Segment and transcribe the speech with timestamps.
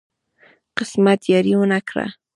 [0.77, 2.07] قسمت یاري ونه کړه.